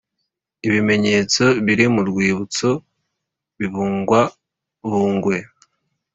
ibimenyetso 0.67 1.43
biri 1.65 1.85
mu 1.93 2.01
rwibutso 2.09 2.69
bibungabungwe 3.57 5.37